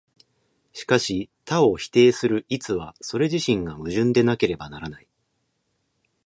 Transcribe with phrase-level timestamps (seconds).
[0.73, 5.07] しかし多を否定する一は、それ自身が矛盾でなければならない。